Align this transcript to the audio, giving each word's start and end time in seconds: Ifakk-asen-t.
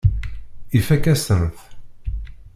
Ifakk-asen-t. 0.77 1.57